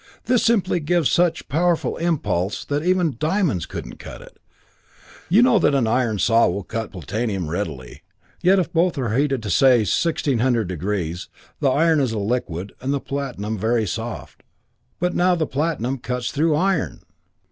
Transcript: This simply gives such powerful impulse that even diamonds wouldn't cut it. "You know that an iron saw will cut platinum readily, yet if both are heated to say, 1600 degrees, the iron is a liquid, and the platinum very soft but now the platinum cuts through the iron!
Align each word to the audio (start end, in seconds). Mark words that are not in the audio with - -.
This 0.25 0.41
simply 0.43 0.79
gives 0.79 1.11
such 1.11 1.47
powerful 1.47 1.95
impulse 1.97 2.65
that 2.65 2.83
even 2.83 3.17
diamonds 3.19 3.71
wouldn't 3.71 3.99
cut 3.99 4.19
it. 4.19 4.37
"You 5.29 5.43
know 5.43 5.59
that 5.59 5.75
an 5.75 5.85
iron 5.85 6.17
saw 6.17 6.47
will 6.49 6.63
cut 6.63 6.91
platinum 6.91 7.47
readily, 7.51 8.01
yet 8.41 8.57
if 8.57 8.73
both 8.73 8.97
are 8.97 9.13
heated 9.15 9.43
to 9.43 9.51
say, 9.51 9.81
1600 9.81 10.67
degrees, 10.67 11.29
the 11.59 11.69
iron 11.69 11.99
is 11.99 12.13
a 12.13 12.17
liquid, 12.17 12.73
and 12.81 12.91
the 12.91 12.99
platinum 12.99 13.59
very 13.59 13.85
soft 13.85 14.41
but 14.99 15.13
now 15.13 15.35
the 15.35 15.45
platinum 15.45 15.99
cuts 15.99 16.31
through 16.31 16.53
the 16.53 16.57
iron! 16.57 17.01